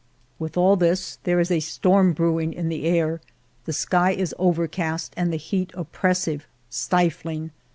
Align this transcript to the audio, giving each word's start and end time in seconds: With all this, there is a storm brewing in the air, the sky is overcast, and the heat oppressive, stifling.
With 0.39 0.57
all 0.57 0.77
this, 0.77 1.19
there 1.25 1.39
is 1.39 1.51
a 1.51 1.59
storm 1.59 2.13
brewing 2.13 2.53
in 2.53 2.69
the 2.69 2.85
air, 2.85 3.21
the 3.65 3.71
sky 3.71 4.13
is 4.13 4.33
overcast, 4.39 5.13
and 5.15 5.31
the 5.31 5.37
heat 5.37 5.69
oppressive, 5.75 6.47
stifling. 6.71 7.51